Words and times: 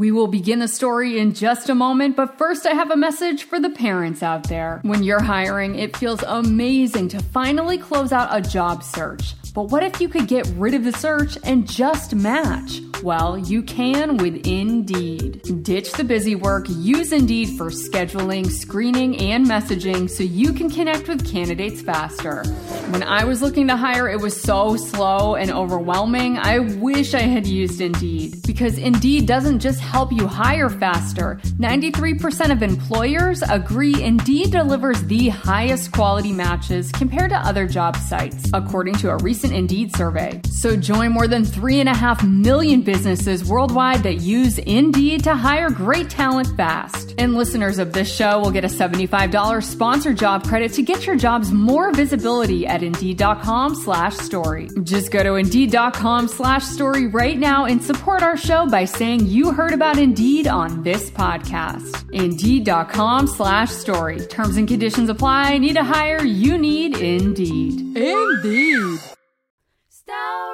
We 0.00 0.12
will 0.12 0.28
begin 0.28 0.60
the 0.60 0.66
story 0.66 1.18
in 1.18 1.34
just 1.34 1.68
a 1.68 1.74
moment, 1.74 2.16
but 2.16 2.38
first 2.38 2.64
I 2.64 2.70
have 2.70 2.90
a 2.90 2.96
message 2.96 3.44
for 3.44 3.60
the 3.60 3.68
parents 3.68 4.22
out 4.22 4.44
there. 4.44 4.80
When 4.82 5.02
you're 5.02 5.22
hiring, 5.22 5.74
it 5.74 5.94
feels 5.94 6.22
amazing 6.22 7.08
to 7.08 7.22
finally 7.22 7.76
close 7.76 8.10
out 8.10 8.34
a 8.34 8.40
job 8.40 8.82
search. 8.82 9.34
But 9.54 9.64
what 9.64 9.82
if 9.82 10.00
you 10.00 10.08
could 10.08 10.28
get 10.28 10.46
rid 10.56 10.74
of 10.74 10.84
the 10.84 10.92
search 10.92 11.36
and 11.44 11.68
just 11.68 12.14
match? 12.14 12.80
Well, 13.02 13.38
you 13.38 13.62
can 13.62 14.18
with 14.18 14.46
Indeed. 14.46 15.62
Ditch 15.62 15.90
the 15.92 16.04
busy 16.04 16.34
work, 16.34 16.66
use 16.68 17.12
Indeed 17.12 17.56
for 17.56 17.70
scheduling, 17.70 18.46
screening, 18.50 19.18
and 19.18 19.46
messaging 19.46 20.08
so 20.10 20.22
you 20.22 20.52
can 20.52 20.68
connect 20.68 21.08
with 21.08 21.26
candidates 21.26 21.80
faster. 21.80 22.44
When 22.90 23.02
I 23.02 23.24
was 23.24 23.40
looking 23.40 23.68
to 23.68 23.76
hire, 23.76 24.08
it 24.08 24.20
was 24.20 24.38
so 24.38 24.76
slow 24.76 25.34
and 25.36 25.50
overwhelming. 25.50 26.36
I 26.36 26.58
wish 26.58 27.14
I 27.14 27.22
had 27.22 27.46
used 27.46 27.80
Indeed 27.80 28.42
because 28.46 28.76
Indeed 28.76 29.26
doesn't 29.26 29.60
just 29.60 29.80
help 29.80 30.12
you 30.12 30.26
hire 30.26 30.68
faster. 30.68 31.40
93% 31.58 32.52
of 32.52 32.62
employers 32.62 33.42
agree 33.48 34.02
Indeed 34.02 34.50
delivers 34.50 35.02
the 35.04 35.30
highest 35.30 35.92
quality 35.92 36.32
matches 36.32 36.92
compared 36.92 37.30
to 37.30 37.38
other 37.38 37.66
job 37.66 37.96
sites, 37.96 38.50
according 38.52 38.96
to 38.96 39.10
a 39.10 39.16
recent 39.18 39.39
Indeed 39.44 39.94
survey. 39.96 40.40
So 40.50 40.76
join 40.76 41.12
more 41.12 41.26
than 41.26 41.44
3.5 41.44 42.28
million 42.30 42.82
businesses 42.82 43.44
worldwide 43.44 44.02
that 44.02 44.20
use 44.20 44.58
Indeed 44.58 45.24
to 45.24 45.34
hire 45.34 45.70
great 45.70 46.08
talent 46.10 46.54
fast. 46.56 47.14
And 47.18 47.34
listeners 47.34 47.78
of 47.78 47.92
this 47.92 48.14
show 48.14 48.38
will 48.38 48.50
get 48.50 48.64
a 48.64 48.68
$75 48.68 49.64
sponsored 49.64 50.18
job 50.18 50.46
credit 50.46 50.72
to 50.74 50.82
get 50.82 51.06
your 51.06 51.16
jobs 51.16 51.50
more 51.50 51.90
visibility 51.92 52.66
at 52.66 52.82
Indeed.com 52.82 53.74
slash 53.74 54.16
story. 54.18 54.68
Just 54.82 55.10
go 55.10 55.22
to 55.22 55.34
Indeed.com 55.34 56.28
slash 56.28 56.64
story 56.64 57.06
right 57.06 57.38
now 57.38 57.64
and 57.64 57.82
support 57.82 58.22
our 58.22 58.36
show 58.36 58.66
by 58.68 58.84
saying 58.84 59.26
you 59.26 59.52
heard 59.52 59.72
about 59.72 59.98
Indeed 59.98 60.46
on 60.46 60.82
this 60.82 61.10
podcast. 61.10 62.04
Indeed.com 62.12 63.26
slash 63.26 63.70
story. 63.70 64.20
Terms 64.26 64.56
and 64.56 64.68
conditions 64.68 65.08
apply. 65.08 65.58
Need 65.58 65.74
to 65.76 65.84
hire? 65.84 66.22
You 66.22 66.58
need 66.58 66.96
Indeed. 66.98 67.96
Indeed. 67.96 69.00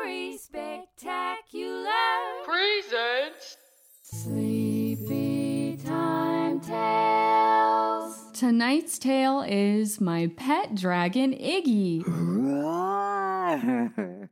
Story 0.07 0.39
Spectacular 0.39 1.91
Presents 2.45 3.57
Sleepy 4.05 5.77
Time 5.85 6.61
Tales. 6.61 8.31
Tonight's 8.33 9.01
tale 9.01 9.43
is 9.43 10.01
My 10.01 10.31
Pet 10.37 10.77
Dragon 10.77 11.33
Iggy 11.33 12.05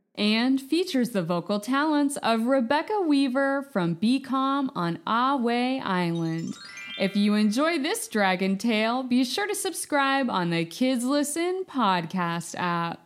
and 0.15 0.61
features 0.61 1.09
the 1.09 1.23
vocal 1.23 1.59
talents 1.59 2.15
of 2.23 2.45
Rebecca 2.45 3.01
Weaver 3.01 3.67
from 3.73 3.95
Be 3.95 4.21
Calm 4.21 4.71
on 4.75 4.99
Ahway 5.05 5.81
Island. 5.83 6.53
If 6.97 7.17
you 7.17 7.33
enjoy 7.33 7.79
this 7.79 8.07
dragon 8.07 8.57
tale, 8.57 9.03
be 9.03 9.25
sure 9.25 9.45
to 9.45 9.55
subscribe 9.55 10.29
on 10.29 10.51
the 10.51 10.63
Kids 10.63 11.03
Listen 11.03 11.65
podcast 11.67 12.55
app. 12.57 13.04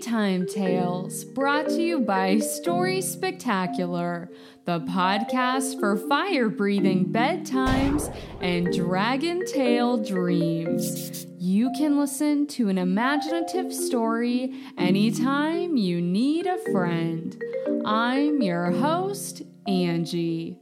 Time 0.00 0.46
Tales, 0.46 1.24
brought 1.24 1.68
to 1.68 1.82
you 1.82 2.00
by 2.00 2.38
Story 2.38 3.02
Spectacular, 3.02 4.30
the 4.64 4.80
podcast 4.80 5.78
for 5.78 5.94
fire 5.96 6.48
breathing 6.48 7.12
bedtimes 7.12 8.14
and 8.40 8.72
dragon 8.72 9.44
tail 9.44 9.98
dreams. 9.98 11.26
You 11.38 11.70
can 11.76 11.98
listen 11.98 12.46
to 12.48 12.70
an 12.70 12.78
imaginative 12.78 13.74
story 13.74 14.54
anytime 14.78 15.76
you 15.76 16.00
need 16.00 16.46
a 16.46 16.56
friend. 16.72 17.38
I'm 17.84 18.40
your 18.40 18.70
host, 18.70 19.42
Angie. 19.66 20.56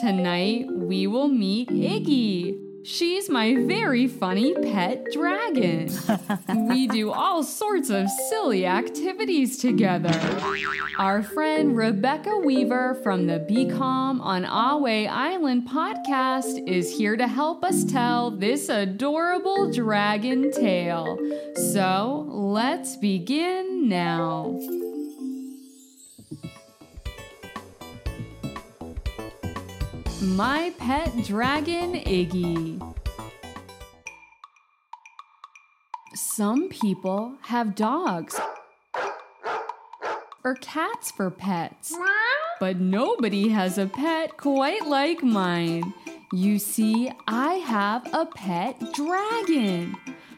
Tonight 0.00 0.66
we 0.68 1.06
will 1.06 1.28
meet 1.28 1.68
Iggy. 1.68 2.49
She's 2.82 3.28
my 3.28 3.56
very 3.56 4.06
funny 4.06 4.54
pet 4.54 5.04
dragon. 5.12 5.90
we 6.68 6.86
do 6.86 7.10
all 7.10 7.42
sorts 7.42 7.90
of 7.90 8.08
silly 8.28 8.64
activities 8.64 9.58
together. 9.58 10.18
Our 10.98 11.22
friend 11.22 11.76
Rebecca 11.76 12.38
Weaver 12.38 12.94
from 13.02 13.26
the 13.26 13.40
Be 13.40 13.68
Calm 13.68 14.20
on 14.20 14.44
Ahway 14.44 15.08
Island 15.08 15.68
podcast 15.68 16.66
is 16.66 16.90
here 16.90 17.16
to 17.16 17.26
help 17.26 17.64
us 17.64 17.84
tell 17.84 18.30
this 18.30 18.68
adorable 18.68 19.70
dragon 19.70 20.50
tale. 20.50 21.18
So 21.72 22.26
let's 22.30 22.96
begin 22.96 23.88
now. 23.88 24.58
My 30.22 30.74
Pet 30.76 31.24
Dragon 31.24 31.94
Iggy. 31.94 32.94
Some 36.14 36.68
people 36.68 37.36
have 37.44 37.74
dogs 37.74 38.38
or 40.44 40.56
cats 40.56 41.10
for 41.10 41.30
pets, 41.30 41.96
but 42.58 42.78
nobody 42.78 43.48
has 43.48 43.78
a 43.78 43.86
pet 43.86 44.36
quite 44.36 44.86
like 44.86 45.22
mine. 45.22 45.94
You 46.34 46.58
see, 46.58 47.10
I 47.26 47.54
have 47.54 48.06
a 48.12 48.26
pet 48.26 48.78
dragon. 48.92 49.96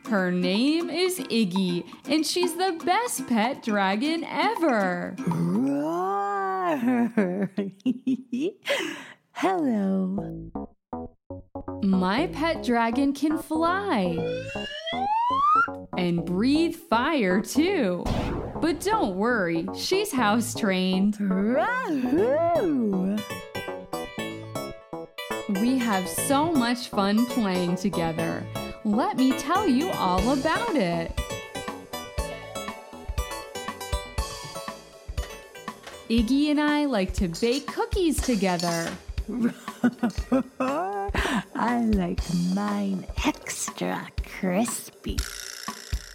Her 0.08 0.30
name 0.30 0.90
is 0.90 1.18
Iggy, 1.18 1.84
and 2.04 2.24
she's 2.24 2.54
the 2.54 2.80
best 2.84 3.26
pet 3.26 3.64
dragon 3.64 4.22
ever. 4.22 5.16
Hello. 9.42 10.16
My 11.82 12.28
pet 12.28 12.62
dragon 12.62 13.12
can 13.12 13.38
fly 13.38 14.16
and 15.98 16.24
breathe 16.24 16.76
fire 16.76 17.40
too. 17.40 18.04
But 18.60 18.80
don't 18.82 19.16
worry, 19.16 19.66
she's 19.74 20.12
house 20.12 20.54
trained. 20.54 21.18
We 25.60 25.76
have 25.76 26.08
so 26.08 26.52
much 26.52 26.86
fun 26.90 27.26
playing 27.26 27.74
together. 27.74 28.46
Let 28.84 29.16
me 29.16 29.36
tell 29.38 29.66
you 29.66 29.90
all 29.90 30.34
about 30.38 30.76
it. 30.76 31.20
Iggy 36.08 36.52
and 36.52 36.60
I 36.60 36.84
like 36.84 37.12
to 37.14 37.26
bake 37.26 37.66
cookies 37.66 38.22
together. 38.22 38.88
I 41.54 41.84
like 41.94 42.20
mine 42.54 43.06
extra 43.24 44.08
crispy. 44.24 45.18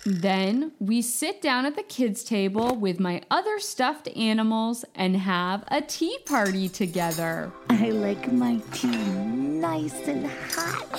Then 0.05 0.71
we 0.79 1.01
sit 1.01 1.41
down 1.41 1.65
at 1.65 1.75
the 1.75 1.83
kids' 1.83 2.23
table 2.23 2.75
with 2.75 2.99
my 2.99 3.21
other 3.29 3.59
stuffed 3.59 4.07
animals 4.15 4.85
and 4.95 5.17
have 5.17 5.65
a 5.67 5.81
tea 5.81 6.17
party 6.25 6.69
together. 6.69 7.51
I 7.69 7.89
like 7.89 8.31
my 8.31 8.61
tea 8.73 8.87
nice 8.87 10.07
and 10.07 10.25
hot. 10.25 10.91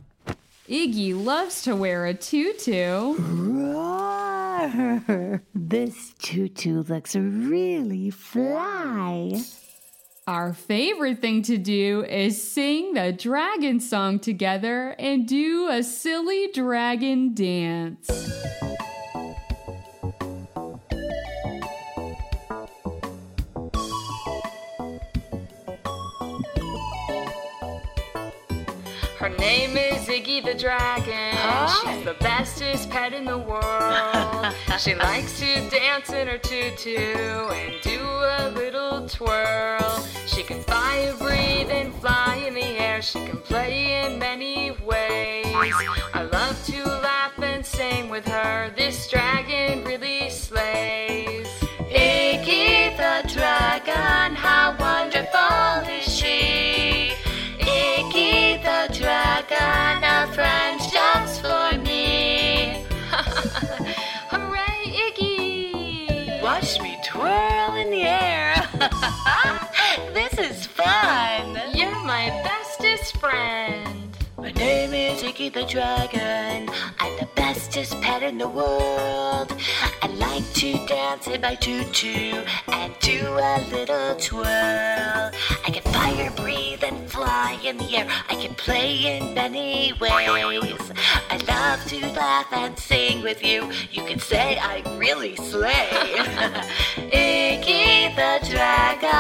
Iggy 0.69 1.15
loves 1.15 1.63
to 1.63 1.75
wear 1.75 2.05
a 2.05 2.15
tutu. 2.15 3.15
This 5.55 6.15
tutu 6.19 6.83
looks 6.83 7.17
really 7.17 8.11
fly. 8.11 9.43
Our 10.27 10.53
favorite 10.53 11.21
thing 11.21 11.43
to 11.45 11.57
do 11.57 12.05
is 12.05 12.53
sing 12.53 12.95
the 12.95 13.13
dragon 13.13 13.81
song 13.81 14.21
together 14.21 14.91
and 14.99 15.27
do 15.27 15.69
a 15.69 15.83
silly 15.83 16.51
dragon 16.53 17.35
dance. 17.35 18.09
Her 29.19 29.31
name 29.31 29.77
is 29.77 30.07
Iggy 30.07 30.45
the 30.45 30.55
Dragon. 30.55 31.37
She's 31.83 32.05
the 32.05 32.15
bestest 32.21 32.89
pet 32.89 33.13
in 33.13 33.25
the 33.25 33.37
world. 33.37 34.55
She 34.79 34.95
likes 34.95 35.41
to 35.41 35.69
dance 35.71 36.11
in 36.11 36.29
her 36.29 36.39
tutu 36.39 36.95
and 36.95 37.75
do 37.83 38.01
a 38.01 38.49
little 38.55 39.09
twirl. 39.09 40.05
She 40.27 40.45
can 40.45 40.63
fire, 40.63 41.15
breathe, 41.15 41.69
and 41.69 41.93
fly 41.95 42.45
in 42.47 42.55
the 42.55 42.63
air. 42.63 43.03
She 43.03 43.19
can 43.27 43.39
play 43.39 44.05
in 44.05 44.21
many 44.21 44.71
ways. 44.87 45.47
I 46.15 46.29
love 46.33 46.65
to 46.67 46.85
laugh 46.87 47.37
and 47.41 47.67
sing 47.67 48.09
with 48.09 48.25
her. 48.29 48.71
This 48.77 49.11
dragon 49.11 49.83
really 49.83 50.08
the 59.39 59.55
dragon, 59.55 60.03
a 60.03 60.33
friend 60.33 60.81
jumps 60.93 61.39
for 61.39 61.79
me. 61.83 62.85
Hooray, 64.31 64.83
Iggy! 65.07 66.43
Watch 66.43 66.81
me 66.81 66.99
twirl 67.05 67.75
in 67.77 67.91
the 67.91 68.03
air. 68.03 68.55
this 70.13 70.39
is 70.39 70.67
fun. 70.67 71.61
You're 71.73 72.03
my 72.05 72.31
bestest 72.43 73.17
friend. 73.19 74.17
My 74.37 74.51
name 74.53 74.93
is 74.93 75.23
Iggy 75.23 75.53
the 75.53 75.65
Dragon. 75.65 76.69
Bestest 77.79 78.03
pet 78.03 78.25
in 78.25 78.39
the 78.39 78.49
world. 78.49 79.55
I 80.03 80.09
like 80.09 80.53
to 80.55 80.73
dance 80.87 81.29
in 81.29 81.41
my 81.41 81.55
tutu 81.55 82.43
and 82.67 82.93
do 82.99 83.21
a 83.25 83.65
little 83.71 84.17
twirl. 84.17 84.45
I 84.45 85.71
can 85.73 85.85
fire, 85.93 86.33
breathe, 86.33 86.83
and 86.83 87.09
fly 87.09 87.57
in 87.65 87.77
the 87.79 87.99
air. 87.99 88.09
I 88.29 88.35
can 88.35 88.55
play 88.57 89.19
in 89.19 89.33
many 89.35 89.93
ways. 90.01 90.13
I 91.31 91.37
love 91.47 91.85
to 91.87 92.01
laugh 92.15 92.53
and 92.53 92.77
sing 92.77 93.23
with 93.23 93.45
you. 93.45 93.71
You 93.93 94.03
can 94.05 94.19
say 94.19 94.59
I 94.59 94.83
really 94.99 95.37
slay. 95.37 95.89
Iggy 96.97 97.99
the 98.17 98.49
Dragon, 98.51 99.18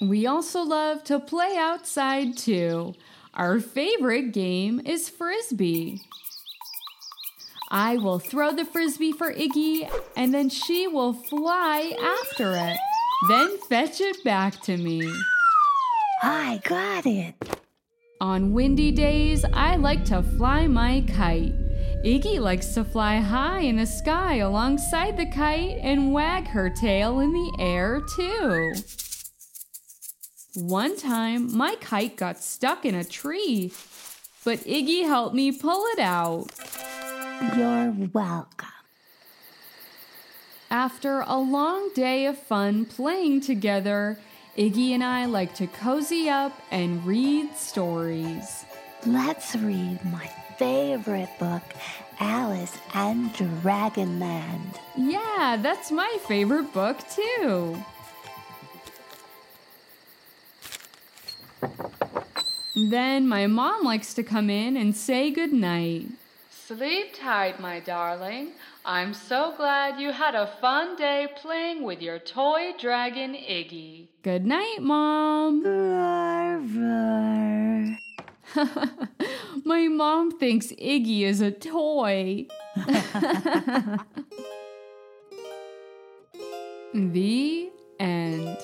We 0.00 0.26
also 0.26 0.62
love 0.62 1.02
to 1.04 1.18
play 1.18 1.56
outside 1.56 2.36
too. 2.36 2.94
Our 3.34 3.58
favorite 3.58 4.32
game 4.32 4.80
is 4.84 5.08
Frisbee. 5.08 6.02
I 7.70 7.96
will 7.96 8.18
throw 8.18 8.52
the 8.52 8.64
Frisbee 8.64 9.12
for 9.12 9.32
Iggy, 9.32 9.90
and 10.16 10.32
then 10.32 10.48
she 10.48 10.86
will 10.86 11.12
fly 11.12 11.94
after 12.00 12.54
it, 12.54 12.78
then 13.28 13.58
fetch 13.68 14.00
it 14.00 14.24
back 14.24 14.60
to 14.62 14.76
me. 14.76 15.12
I 16.22 16.60
got 16.64 17.04
it. 17.04 17.34
On 18.20 18.52
windy 18.52 18.90
days, 18.90 19.44
I 19.52 19.76
like 19.76 20.04
to 20.06 20.22
fly 20.22 20.66
my 20.66 21.04
kite. 21.08 21.54
Iggy 22.04 22.40
likes 22.40 22.74
to 22.74 22.84
fly 22.84 23.16
high 23.16 23.60
in 23.60 23.76
the 23.76 23.86
sky 23.86 24.36
alongside 24.36 25.16
the 25.16 25.26
kite 25.26 25.78
and 25.82 26.12
wag 26.12 26.46
her 26.46 26.70
tail 26.70 27.20
in 27.20 27.32
the 27.32 27.56
air, 27.58 28.00
too. 28.16 28.74
One 30.60 30.96
time, 30.96 31.56
my 31.56 31.76
kite 31.76 32.16
got 32.16 32.42
stuck 32.42 32.84
in 32.84 32.96
a 32.96 33.04
tree, 33.04 33.72
but 34.44 34.58
Iggy 34.60 35.04
helped 35.04 35.32
me 35.32 35.52
pull 35.52 35.84
it 35.92 36.00
out. 36.00 36.48
You're 37.56 37.94
welcome. 38.12 38.66
After 40.68 41.20
a 41.20 41.38
long 41.38 41.90
day 41.94 42.26
of 42.26 42.36
fun 42.38 42.86
playing 42.86 43.42
together, 43.42 44.18
Iggy 44.56 44.90
and 44.90 45.04
I 45.04 45.26
like 45.26 45.54
to 45.54 45.68
cozy 45.68 46.28
up 46.28 46.60
and 46.72 47.06
read 47.06 47.54
stories. 47.54 48.64
Let's 49.06 49.54
read 49.54 50.04
my 50.06 50.26
favorite 50.58 51.30
book, 51.38 51.62
Alice 52.18 52.76
and 52.94 53.32
Dragonland. 53.32 54.76
Yeah, 54.96 55.56
that's 55.60 55.92
my 55.92 56.18
favorite 56.26 56.74
book, 56.74 56.98
too. 57.08 57.76
Then 62.86 63.26
my 63.26 63.48
mom 63.48 63.82
likes 63.82 64.14
to 64.14 64.22
come 64.22 64.48
in 64.48 64.76
and 64.76 64.94
say 64.94 65.32
goodnight. 65.32 66.06
Sleep 66.48 67.12
tight, 67.12 67.58
my 67.58 67.80
darling. 67.80 68.52
I'm 68.84 69.14
so 69.14 69.52
glad 69.56 69.98
you 70.00 70.12
had 70.12 70.36
a 70.36 70.46
fun 70.60 70.94
day 70.94 71.26
playing 71.34 71.82
with 71.82 72.00
your 72.00 72.20
toy 72.20 72.74
dragon 72.78 73.34
Iggy. 73.34 74.06
Good 74.22 74.46
night, 74.46 74.76
Mom. 74.80 75.64
Roar, 75.64 76.58
roar. 76.76 77.98
My 79.64 79.88
mom 79.88 80.38
thinks 80.38 80.68
Iggy 80.68 81.22
is 81.22 81.40
a 81.40 81.50
toy. 81.50 82.46
the 86.94 87.70
end. 87.98 88.56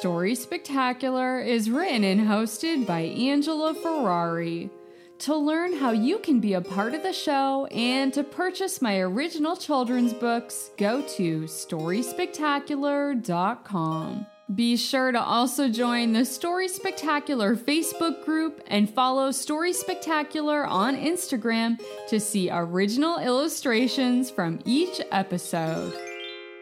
Story 0.00 0.34
Spectacular 0.34 1.40
is 1.40 1.68
written 1.68 2.04
and 2.04 2.22
hosted 2.22 2.86
by 2.86 3.00
Angela 3.00 3.74
Ferrari. 3.74 4.70
To 5.18 5.36
learn 5.36 5.76
how 5.76 5.90
you 5.90 6.20
can 6.20 6.40
be 6.40 6.54
a 6.54 6.62
part 6.62 6.94
of 6.94 7.02
the 7.02 7.12
show 7.12 7.66
and 7.66 8.10
to 8.14 8.24
purchase 8.24 8.80
my 8.80 8.98
original 8.98 9.56
children's 9.56 10.14
books, 10.14 10.70
go 10.78 11.02
to 11.02 11.42
StorySpectacular.com. 11.42 14.26
Be 14.54 14.78
sure 14.78 15.12
to 15.12 15.20
also 15.20 15.68
join 15.68 16.14
the 16.14 16.24
Story 16.24 16.68
Spectacular 16.68 17.54
Facebook 17.54 18.24
group 18.24 18.62
and 18.68 18.88
follow 18.88 19.30
Story 19.30 19.74
Spectacular 19.74 20.64
on 20.64 20.96
Instagram 20.96 21.78
to 22.08 22.18
see 22.18 22.48
original 22.50 23.18
illustrations 23.18 24.30
from 24.30 24.60
each 24.64 25.02
episode. 25.12 25.92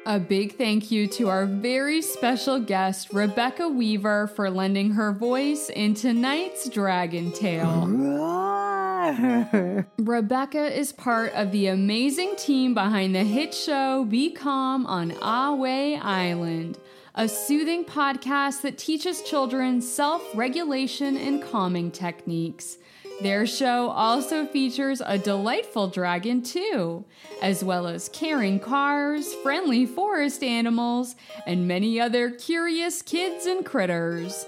A 0.09 0.19
big 0.19 0.57
thank 0.57 0.91
you 0.91 1.07
to 1.07 1.29
our 1.29 1.45
very 1.45 2.01
special 2.01 2.59
guest, 2.59 3.13
Rebecca 3.13 3.69
Weaver, 3.69 4.29
for 4.29 4.49
lending 4.49 4.93
her 4.93 5.13
voice 5.13 5.69
in 5.69 5.93
tonight's 5.93 6.67
Dragon 6.71 7.31
Tale. 7.31 7.87
Roar. 7.87 9.87
Rebecca 9.99 10.75
is 10.75 10.95
part 10.95 11.35
of 11.35 11.53
the 11.53 11.67
amazing 11.67 12.37
team 12.37 12.73
behind 12.73 13.15
the 13.15 13.23
hit 13.23 13.53
show 13.53 14.07
Be 14.07 14.31
Calm 14.31 14.87
on 14.87 15.11
Ahway 15.11 16.01
Island, 16.01 16.79
a 17.15 17.29
soothing 17.29 17.85
podcast 17.85 18.63
that 18.63 18.79
teaches 18.79 19.21
children 19.21 19.83
self 19.83 20.23
regulation 20.35 21.19
and 21.19 21.43
calming 21.43 21.91
techniques. 21.91 22.79
Their 23.21 23.47
show 23.47 23.89
also 23.89 24.47
features 24.47 25.03
a 25.05 25.19
delightful 25.19 25.89
dragon, 25.89 26.41
too, 26.43 27.05
as 27.43 27.65
well 27.65 27.89
as 27.89 28.09
caring 28.09 28.61
cars, 28.61 29.35
friendly 29.43 29.87
forest 29.87 30.45
animals, 30.45 31.17
and 31.45 31.67
many 31.67 32.01
other 32.01 32.31
curious 32.31 33.03
kids 33.03 33.47
and 33.47 33.67
critters. 33.67 34.47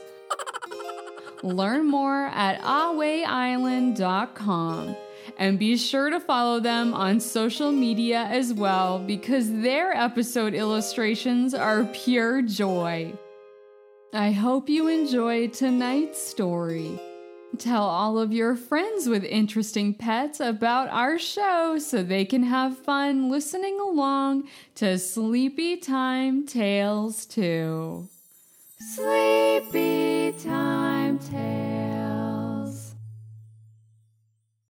Learn 1.43 1.87
more 1.87 2.27
at 2.27 2.61
ahwayisland.com 2.61 4.97
and 5.39 5.59
be 5.59 5.77
sure 5.77 6.11
to 6.11 6.21
follow 6.21 6.61
them 6.61 6.95
on 6.95 7.19
social 7.19 7.73
media 7.73 8.29
as 8.31 8.53
well 8.53 9.01
because 9.01 9.51
their 9.51 9.93
episode 9.93 10.55
illustrations 10.55 11.55
are 11.55 11.87
pure 11.87 12.43
joy. 12.43 13.13
I 14.13 14.33
hope 14.33 14.69
you 14.69 14.89
enjoyed 14.89 15.53
tonight's 15.55 16.21
story. 16.21 17.01
Tell 17.61 17.85
all 17.85 18.19
of 18.19 18.33
your 18.33 18.57
friends 18.57 19.07
with 19.07 19.23
interesting 19.23 19.93
pets 19.93 20.41
about 20.41 20.89
our 20.89 21.19
show 21.19 21.77
so 21.79 22.03
they 22.03 22.25
can 22.25 22.43
have 22.45 22.79
fun 22.79 23.29
listening 23.29 23.79
along 23.79 24.49
to 24.77 24.99
Sleepy 24.99 25.77
Time 25.77 26.47
Tales 26.47 27.27
too. 27.27 28.09
Sleepy 28.95 30.33
Time 30.43 31.19
Tales. 31.19 32.00